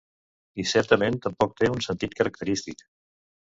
[0.63, 2.85] I certament tampoc té un sentit característic.